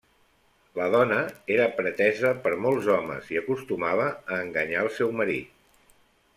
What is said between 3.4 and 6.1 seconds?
acostumava a enganyar al seu marit.